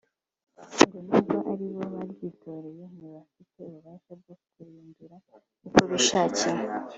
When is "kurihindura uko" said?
4.43-5.81